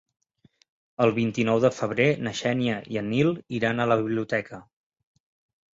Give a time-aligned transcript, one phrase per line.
[1.05, 4.65] El vint-i-nou de febrer na Xènia i en Nil iran a la biblioteca.